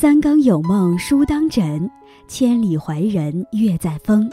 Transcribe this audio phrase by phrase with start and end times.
[0.00, 1.90] 三更有梦书当枕，
[2.26, 4.30] 千里怀人月在风。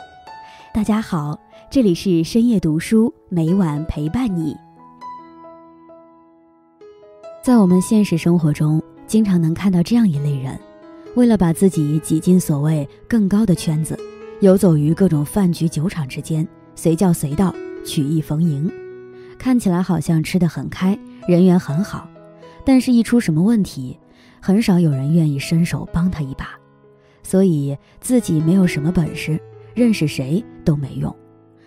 [0.74, 1.38] 大家好，
[1.70, 4.56] 这里是深夜读书，每晚陪伴你。
[7.44, 10.58] 在我们现实生活中，经常能看到这样一类人，
[11.16, 14.00] 为了把自己挤进所谓更高的圈子，
[14.40, 17.54] 游走于各种饭局酒场之间，随叫随到，
[17.84, 18.72] 曲意逢迎，
[19.38, 22.08] 看起来好像吃得很开，人缘很好，
[22.64, 24.00] 但是，一出什么问题，
[24.42, 26.50] 很少有人愿意伸手帮他一把，
[27.24, 29.40] 所以自己没有什么本事，
[29.74, 31.14] 认识谁都没用。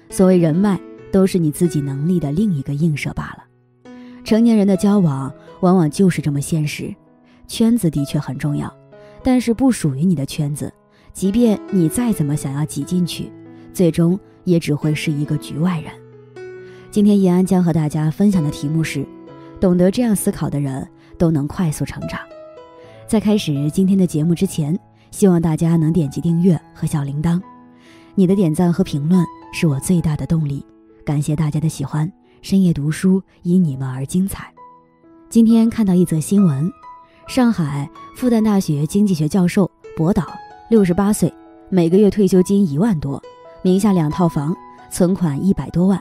[0.08, 0.80] 所谓人脉，
[1.12, 3.44] 都是你自己能力的另一个映射罢了。
[4.24, 6.94] 成年人的交往往往就是这么现实，
[7.46, 8.72] 圈子的确很重要，
[9.22, 10.72] 但是不属于你的圈子，
[11.12, 13.30] 即便你再怎么想要挤进去，
[13.72, 15.92] 最终也只会是一个局外人。
[16.90, 19.06] 今天叶安将和大家分享的题目是：
[19.60, 22.20] 懂得这样思考的人都能快速成长。
[23.10, 24.78] 在开始今天的节目之前，
[25.10, 27.42] 希望大家能点击订阅和小铃铛，
[28.14, 30.64] 你的点赞和评论是我最大的动力。
[31.04, 32.08] 感谢大家的喜欢。
[32.40, 34.54] 深夜读书，因你们而精彩。
[35.28, 36.70] 今天看到一则新闻：
[37.26, 40.24] 上海复旦大学经济学教授博导，
[40.68, 41.34] 六十八岁，
[41.68, 43.20] 每个月退休金一万多，
[43.60, 44.56] 名下两套房，
[44.88, 46.00] 存款一百多万。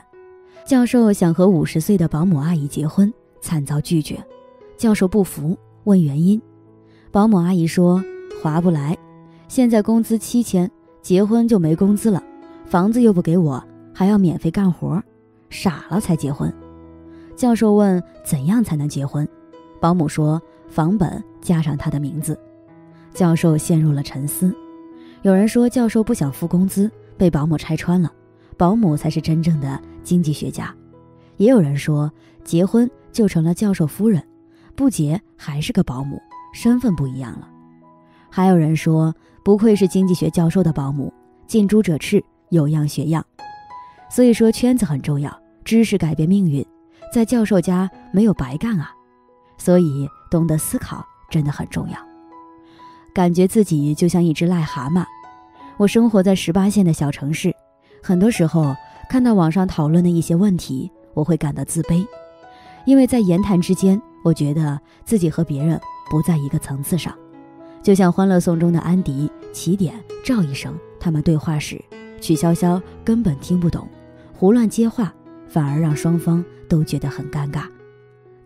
[0.64, 4.24] 教授想和五十岁的保姆阿姨结婚，惨遭拒绝。
[4.76, 6.40] 教授不服，问原因。
[7.12, 8.02] 保姆阿姨说
[8.40, 8.96] ：“划不来，
[9.48, 10.70] 现在工资七千，
[11.02, 12.22] 结婚就没工资了，
[12.66, 15.02] 房子又不给我，还要免费干活。”
[15.50, 16.52] 傻了才结婚，
[17.34, 19.28] 教授问怎样才能结婚，
[19.80, 22.38] 保姆说房本加上他的名字，
[23.12, 24.54] 教授陷入了沉思。
[25.22, 26.88] 有人说教授不想付工资，
[27.18, 28.12] 被保姆拆穿了，
[28.56, 30.72] 保姆才是真正的经济学家。
[31.38, 32.08] 也有人说
[32.44, 34.22] 结婚就成了教授夫人，
[34.76, 37.48] 不结还是个保姆，身份不一样了。
[38.28, 39.14] 还有人说
[39.44, 41.12] 不愧是经济学教授的保姆，
[41.46, 43.24] 近朱者赤，有样学样。
[44.08, 46.64] 所以说圈子很重要，知识改变命运，
[47.12, 48.90] 在教授家没有白干啊，
[49.58, 51.96] 所以懂得思考真的很重要。
[53.12, 55.04] 感觉自己就像一只癞蛤蟆，
[55.76, 57.54] 我生活在十八线的小城市，
[58.02, 58.74] 很多时候
[59.08, 62.06] 看到网上讨论的一些问题，我会感到自卑，
[62.84, 65.80] 因为在言谈之间，我觉得自己和别人
[66.10, 67.16] 不在一个层次上。
[67.82, 71.82] 就像《欢乐颂》中的安迪、起点、赵医生他们对话时，
[72.20, 73.88] 曲筱绡根本听不懂。
[74.34, 75.14] 胡乱接话，
[75.48, 77.64] 反而让双方都觉得很尴尬。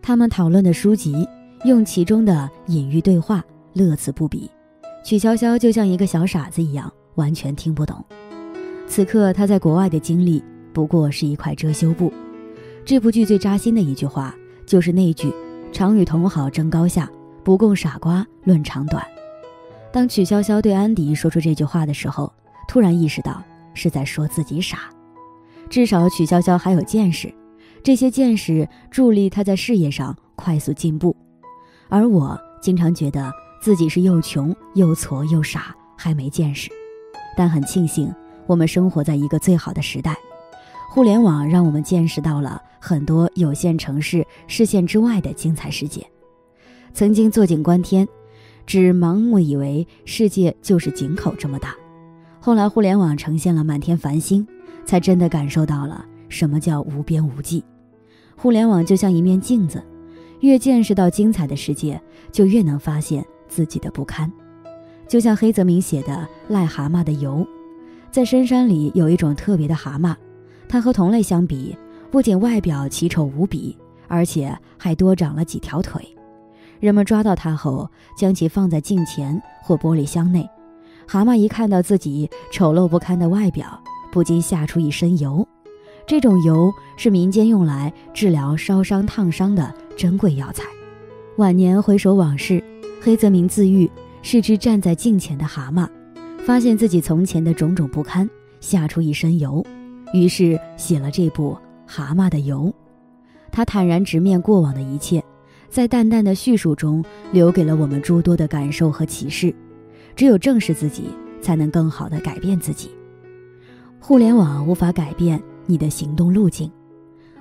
[0.01, 1.27] 他们讨论的书籍，
[1.65, 3.43] 用其中的隐喻对话，
[3.73, 4.49] 乐此不彼。
[5.03, 8.03] 曲筱绡就像一个小傻子一样，完全听不懂。
[8.87, 12.13] 此刻他在国外的经历，不过是一块遮羞布。
[12.85, 14.33] 这部剧最扎心的一句话，
[14.65, 15.33] 就是那句
[15.73, 17.09] “常与同好争高下，
[17.45, 19.05] 不共傻瓜论长短”。
[19.93, 22.33] 当曲筱绡对安迪说出这句话的时候，
[22.67, 23.41] 突然意识到
[23.73, 24.79] 是在说自己傻。
[25.69, 27.33] 至少曲筱绡还有见识，
[27.81, 31.15] 这些见识助力她在事业上快速进步。
[31.87, 33.31] 而我经常觉得
[33.61, 36.69] 自己是又穷又矬又傻，还没见识。
[37.37, 38.13] 但很庆幸，
[38.47, 40.15] 我们生活在一个最好的时代，
[40.89, 46.05] 互联网让我们见识到了很多有限城市视线之外的精彩世界。
[46.95, 48.07] 曾经坐井观天，
[48.65, 51.75] 只盲目以为世界就是井口这么大，
[52.39, 54.47] 后来互联网呈现了满天繁星。
[54.85, 57.63] 才真的感受到了什么叫无边无际。
[58.37, 59.83] 互联网就像一面镜子，
[60.41, 61.99] 越见识到精彩的世界，
[62.31, 64.31] 就越能发现自己的不堪。
[65.07, 67.37] 就像黑泽明写的《癞蛤蟆的游》，
[68.11, 70.15] 在深山里有一种特别的蛤蟆，
[70.69, 71.75] 它和同类相比，
[72.11, 73.75] 不仅外表奇丑无比，
[74.07, 76.07] 而且还多长了几条腿。
[76.85, 80.47] 人们抓到它后，将其放在镜前或玻璃箱内，
[81.07, 83.81] 蛤蟆一看到自己丑陋不堪的外表。
[84.11, 85.45] 不禁吓出一身油，
[86.07, 90.63] 这种油是民间用来治疗烧伤、烫伤的珍贵药材。
[91.37, 92.63] 晚年回首往事，
[93.01, 93.89] 黑泽明自喻
[94.21, 95.89] 是只站在镜前的蛤蟆，
[96.45, 98.29] 发现自己从前的种种不堪，
[98.61, 99.65] 吓出一身油，
[100.13, 101.51] 于是写了这部
[101.85, 102.65] 《蛤蟆的油》。
[103.51, 105.21] 他坦然直面过往的一切，
[105.75, 109.53] 在淡淡的叙述中，留给了我们诸多的感受和启示。
[110.15, 111.09] 只有正视自己，
[111.41, 112.89] 才能更好的改变自己。
[113.99, 116.71] 互联网无法改变你的行动路径，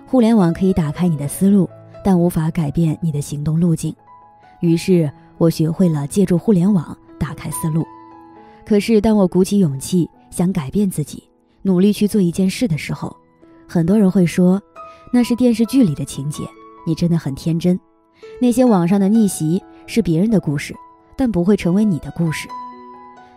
[0.04, 1.70] 互联网可以打开你的思路，
[2.04, 3.94] 但无法改变你的行动路径。
[4.60, 5.08] 于是
[5.38, 7.84] 我学会了借助互联网打开思路。
[8.66, 11.22] 可是当我鼓起勇气想改变自己，
[11.62, 13.16] 努力去做一件事的时候，
[13.68, 14.60] 很多人会说，
[15.12, 16.42] 那是电视剧里的情节，
[16.84, 17.78] 你真的很天真。
[18.40, 20.74] 那些网上的逆袭是别人的故事，
[21.16, 22.48] 但不会成为你的故事。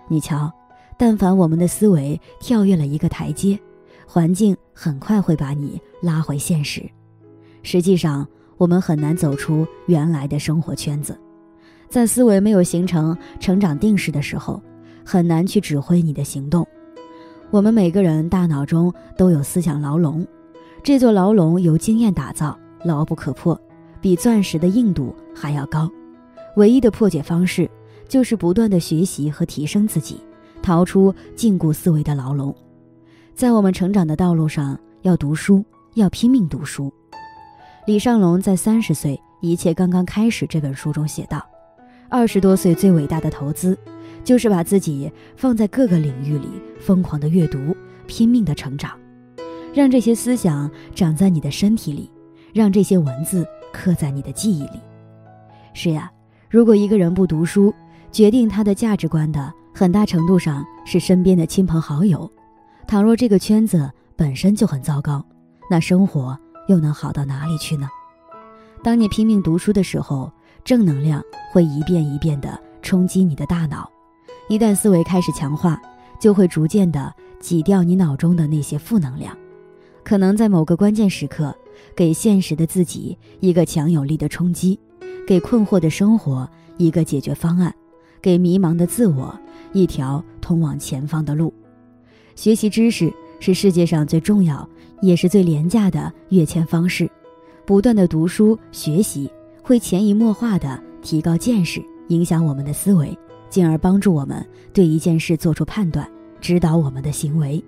[0.08, 0.52] 你瞧，
[0.98, 3.60] 但凡我们的思维跳跃了一个台阶，
[4.06, 6.82] 环境很快会把你拉回现实。
[7.64, 8.28] 实际上，
[8.58, 11.18] 我们很难走出原来的生活圈子，
[11.90, 14.62] 在思维没有形成成长定势的时候，
[15.06, 16.68] 很难去指挥你的行动。
[17.52, 20.26] 我们每个人大脑中都有思想牢笼，
[20.84, 23.60] 这座牢笼由经验打造，牢不可破，
[24.08, 25.92] 比钻石的硬度还要高。
[26.56, 27.70] 唯一的破解方式，
[28.08, 30.22] 就是不断的学习和提升自己，
[30.62, 32.56] 逃出禁锢思维的牢笼。
[33.36, 35.62] 在我们成长的道路上，要读书，
[35.96, 36.90] 要拼命读书。
[37.86, 41.46] 李尚龙在《三十岁，一切刚刚开始》这本书中写道
[42.08, 43.78] ：“二十多岁最伟大的投资。”
[44.24, 46.48] 就是把自己放在各个领域里，
[46.80, 47.76] 疯狂的阅读，
[48.06, 48.98] 拼命的成长，
[49.74, 52.10] 让这些思想长在你的身体里，
[52.54, 54.80] 让这些文字刻在你的记忆里。
[55.74, 56.12] 是呀，
[56.50, 57.74] 如果一个人不读书，
[58.12, 62.30] 决定他的价值观的很大程度上是身边的亲朋好友。
[62.88, 65.24] 倘若这个圈子本身就很糟糕，
[65.70, 66.38] 那生活
[66.68, 67.88] 又能好到哪里去呢？
[68.84, 70.32] 当你拼命读书的时候，
[70.64, 71.22] 正能量
[71.52, 73.90] 会一遍一遍地冲击你的大脑。
[74.50, 75.80] 一旦思维开始强化，
[76.20, 79.36] 就会逐渐的挤掉你脑中的那些负能量，
[80.08, 81.54] 可能在某个关键时刻，
[81.94, 84.80] 给现实的自己一个强有力的冲击，
[85.28, 87.76] 给困惑的生活一个解决方案，
[88.22, 89.38] 给迷茫的自我
[89.74, 91.54] 一条通往前方的路。
[92.36, 94.66] 学习知识是世界上最重要
[95.02, 97.12] 也是最廉价的跃迁方式，
[97.66, 99.30] 不断的读书学习
[99.62, 103.14] 会潜移默化的提高见识，影响我们的思维。
[103.50, 106.10] 进而帮助我们对一件事做出判断，
[106.40, 107.62] 指导我们的行为。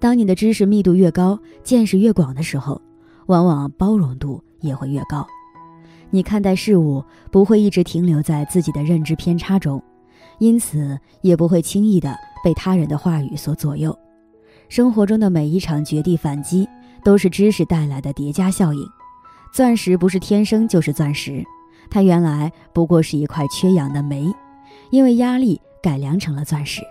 [0.00, 2.80] 当你的知识密度越高，见识越广的时候，
[3.26, 5.26] 往往包容度也会越高。
[6.10, 9.82] 你看待事物不会一直停留在自己的认知偏差中，
[10.38, 13.96] 因此也不会轻易的被他人的话语所左右。
[14.68, 16.68] 生活中的每一场绝地反击，
[17.04, 18.86] 都是知识带来的叠加效应。
[19.52, 21.44] 钻石不是天生就是钻石，
[21.90, 24.32] 它原来不过是一块缺氧的煤。
[24.90, 26.82] 因为压力改良成了钻石，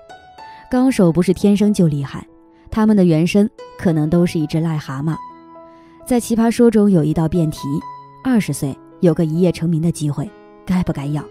[0.69, 2.27] 高手不是天生就厉害，
[2.69, 5.15] 他们的原身可能都是一只癞蛤蟆。
[6.05, 7.59] 在奇葩说中有一道辩题：
[8.23, 10.29] 二十岁有个一夜成名的机会，
[10.65, 11.23] 该不该要？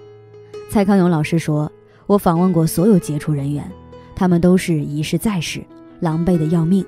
[0.70, 1.70] 蔡康永老师说
[2.06, 3.70] ：“我访问过所有杰出人员，
[4.14, 5.64] 他们都是一试再试，
[6.00, 6.84] 狼狈的要命，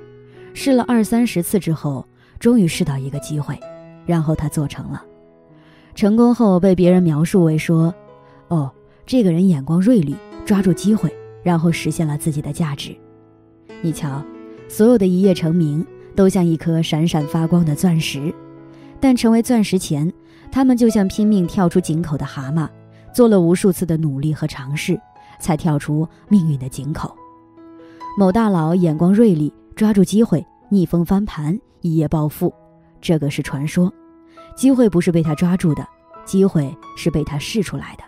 [0.54, 2.06] 试了二三十次之后，
[2.38, 3.58] 终于试到一个机会，
[4.04, 5.02] 然后他做成了。
[5.94, 7.94] 成功后被别人描述为说
[8.48, 8.70] ：‘哦。’”
[9.08, 10.14] 这个人眼光锐利，
[10.44, 11.10] 抓住机会，
[11.42, 12.94] 然后实现了自己的价值。
[13.80, 14.22] 你瞧，
[14.68, 15.84] 所有的一夜成名
[16.14, 18.32] 都像一颗闪闪发光的钻石，
[19.00, 20.12] 但成为钻石前，
[20.52, 22.68] 他们就像拼命跳出井口的蛤蟆，
[23.12, 25.00] 做了无数次的努力和尝试，
[25.40, 27.16] 才跳出命运的井口。
[28.18, 32.52] 某大佬眼光锐利，抓住机会，逆风翻盘，一夜暴富，
[33.00, 33.92] 这个是传说。
[34.56, 35.86] 机会不是被他抓住的，
[36.24, 38.02] 机会是被他试出来的。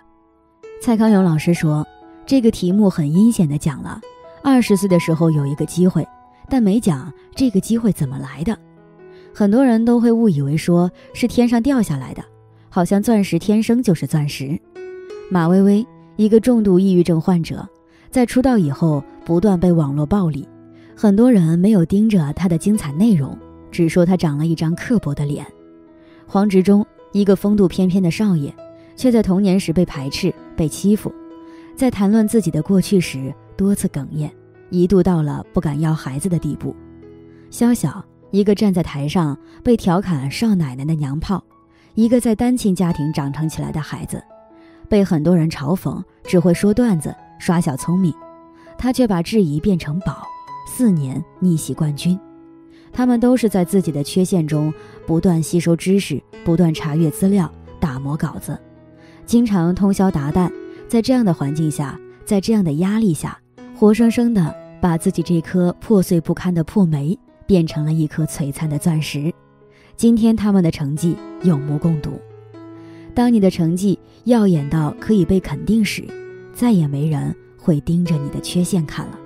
[0.82, 1.86] 蔡康永老师说
[2.26, 4.00] ：“这个题目很阴险的讲了，
[4.42, 6.04] 二十岁的时候有一个机会，
[6.50, 8.58] 但没讲这个机会怎么来的。
[9.32, 12.22] 很多人都会误以为说是天上掉下来的，
[12.68, 14.60] 好像钻石天生就是钻石。”
[15.30, 17.66] 马薇薇，一个重度抑郁症患者，
[18.10, 20.46] 在出道以后不断被网络暴力，
[20.96, 23.38] 很多人没有盯着她的精彩内容，
[23.70, 25.46] 只说她长了一张刻薄的脸。
[26.26, 28.52] 黄执中，一个风度翩翩的少爷。
[28.96, 31.10] 却在童年时被排斥、被欺负，
[31.74, 34.30] 在谈论自己的过去时多次哽咽，
[34.70, 36.74] 一度到了不敢要孩子的地步。
[37.50, 41.42] 肖晓，一个站在台上被调侃少奶奶的娘炮，
[41.94, 44.22] 一个在单亲家庭长成起来的孩子，
[44.88, 48.14] 被很多人嘲讽只会说段子、耍小聪明，
[48.78, 50.22] 他却把质疑变成宝，
[50.68, 52.18] 四年逆袭冠军。
[52.92, 54.72] 他们都是在自己的缺陷中
[55.06, 58.58] 不断吸收知识，不断查阅资料，打磨稿子。
[59.26, 60.52] 经常通宵达旦，
[60.88, 63.38] 在这样的环境下，在这样的压力下，
[63.76, 69.32] 活生生的把自己这颗破碎不堪的破煤变成了一颗璀璨的钻石。
[69.96, 72.12] 今天他们的成绩有目共睹。
[73.14, 76.04] 当你的成绩耀眼到可以被肯定时，
[76.54, 79.18] 再也没人会盯着你的缺陷看了。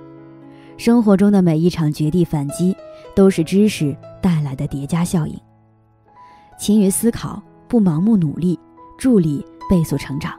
[0.77, 2.75] 生活中的每一场绝地反击，
[3.15, 5.35] 都是知识带来的叠加效应。
[6.59, 8.59] 勤于思考，不盲目努力，
[8.97, 9.45] 助力。
[9.67, 10.31] 倍速成长，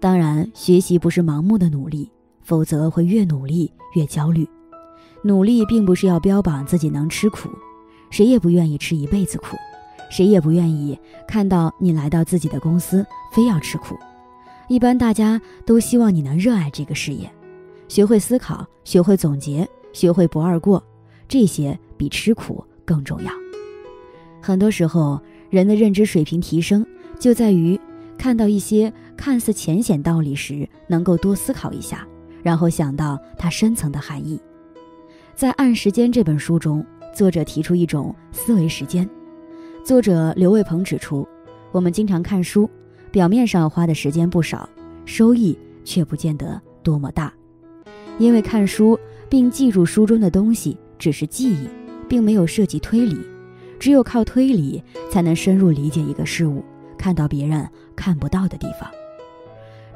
[0.00, 2.10] 当然，学习不是盲目的努力，
[2.50, 4.44] 否则会越努力越焦虑。
[5.22, 7.48] 努力并不是要标榜自己能吃苦，
[8.10, 9.56] 谁也不愿意吃一辈子苦，
[10.10, 13.96] 谁也不愿意看到你来到自己的公司非要吃苦。
[14.66, 17.30] 一般大家都希望你能热爱这个事业，
[17.86, 20.82] 学会思考，学会总结，学会不二过，
[21.28, 23.30] 这些比吃苦更重要。
[24.42, 26.84] 很多时候，人的认知水平提升
[27.16, 27.78] 就在于
[28.18, 32.04] 看到一些看似浅显道理时，能够多思考一下，
[32.42, 34.40] 然后想到它深层的含义。
[35.34, 39.08] 在《按时间》这本书中，作者提出一种思维时间。
[39.84, 41.26] 作者刘卫鹏指出，
[41.72, 42.68] 我们经常看书。
[43.12, 44.68] 表面上花的时间不少，
[45.04, 47.32] 收益却不见得多么大，
[48.20, 48.96] 因为看书
[49.28, 51.68] 并记住书中的东西只是记忆，
[52.08, 53.18] 并没有涉及推理。
[53.80, 54.80] 只有靠推理，
[55.10, 56.62] 才能深入理解一个事物，
[56.96, 58.88] 看到别人看不到的地方。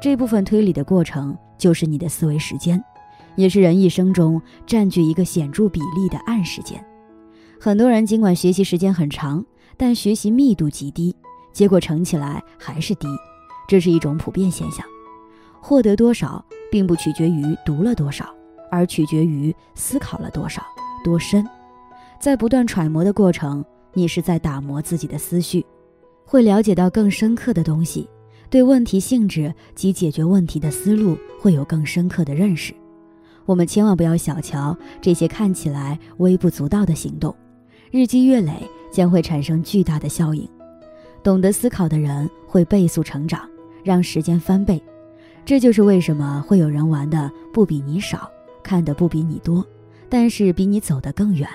[0.01, 2.83] 这部分推理的过程，就是你的思维时间，
[3.35, 6.83] 也是人一生中占据一个显著比例的暗时间。
[7.59, 9.43] 很多人尽管学习时间很长，
[9.77, 11.15] 但学习密度极低。
[11.53, 13.07] 结果乘起来还是低，
[13.67, 14.85] 这是一种普遍现象。
[15.61, 18.27] 获得多少，并不取决于读了多少，
[18.69, 20.61] 而取决于思考了多少、
[21.03, 21.47] 多深。
[22.19, 25.65] 在不断揣摩的过程，你是在打磨自己的思绪，
[26.25, 28.07] 会了解到更深刻的东西，
[28.49, 32.73] 对问题性质及解决问题的思路会有更深刻的认识。
[33.45, 37.35] 我们千万不要小瞧这些看起来微不足道的行动，
[37.91, 38.53] 日积月累
[38.91, 40.47] 将会产生巨大的效应。
[41.21, 43.47] 懂得思考的人会倍速成长，
[43.83, 44.81] 让时间翻倍。
[45.43, 48.29] 这就是为什么会有人玩的不比你少，
[48.63, 49.63] 看的不比你多，
[50.09, 51.47] 但是比你走得更远。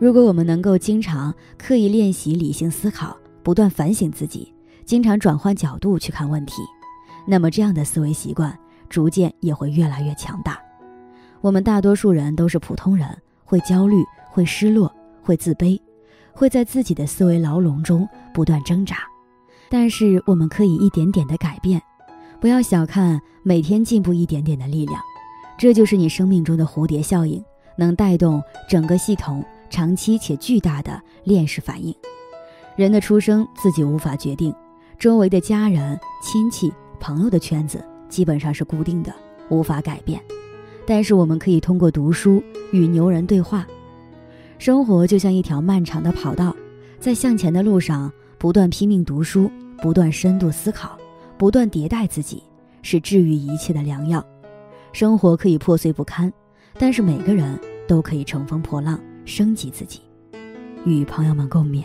[0.00, 4.52] 如果我们能够经常刻意练习理性思考，不断反省自己，
[4.88, 6.62] 经常转换角度去看问题，
[7.26, 10.58] 那么这样的思维习惯逐渐也会越来越强大。
[11.42, 13.06] 我们大多数人都是普通人，
[13.44, 14.90] 会焦虑，会失落，
[15.22, 15.78] 会自卑。
[16.32, 18.96] 会在自己的思维牢笼中不断挣扎，
[19.68, 21.82] 但是我们可以一点点的改变，
[22.40, 24.98] 不要小看每天进步一点点的力量，
[25.58, 27.44] 这就是你生命中的蝴蝶效应，
[27.76, 31.94] 能带动整个系统长期且巨大的链式反应。
[32.74, 34.54] 人的出生自己无法决定，
[34.98, 39.14] 周围的家人、亲戚、朋友的圈子基本上是固定的，
[39.48, 40.20] 无法改变，
[40.84, 43.64] 但是我们可以通过读书与牛人对话。
[44.58, 46.52] 生活就像一条漫长的跑道，
[46.98, 49.48] 在向前的路上不断拼命读书，
[49.80, 50.98] 不断深度思考，
[51.36, 52.42] 不断迭代自己，
[52.82, 54.24] 是治愈一切的良药。
[54.92, 56.32] 生活可以破碎不堪，
[56.76, 60.00] 但是每个人都可以乘风破浪，升级自己。
[60.84, 61.84] 与朋友们共勉。